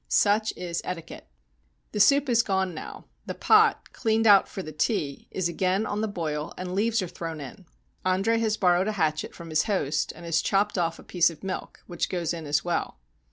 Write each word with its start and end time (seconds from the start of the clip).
Such 0.07 0.51
is 0.57 0.81
etiquette. 0.83 1.27
The 1.91 1.99
soup 1.99 2.27
is 2.27 2.41
gone 2.41 2.73
now; 2.73 3.05
the 3.27 3.35
pot, 3.35 3.93
cleaned 3.93 4.25
out 4.25 4.47
for 4.47 4.63
the 4.63 4.71
tea, 4.71 5.27
is 5.29 5.47
again 5.47 5.85
on 5.85 6.01
the 6.01 6.07
boil 6.07 6.55
and 6.57 6.73
leaves 6.73 7.03
are 7.03 7.07
thrown 7.07 7.39
in. 7.39 7.67
Andre 8.03 8.39
has 8.39 8.57
borrowed 8.57 8.87
a 8.87 8.93
hatchet 8.93 9.35
from 9.35 9.51
his 9.51 9.65
host, 9.65 10.11
and 10.15 10.25
has 10.25 10.41
chopped 10.41 10.75
off 10.79 10.97
a 10.97 11.03
piece 11.03 11.29
of 11.29 11.43
milk, 11.43 11.81
which 11.85 12.09
goes 12.09 12.33
in 12.33 12.47
as 12.47 12.65
well. 12.65 12.97